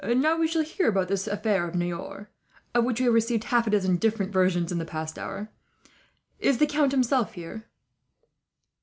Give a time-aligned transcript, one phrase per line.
[0.03, 2.25] "Now we shall hear about this affair of Niort,
[2.73, 5.51] of which we have received half a dozen different versions, in the last hour.
[6.39, 7.67] Is the count himself here?"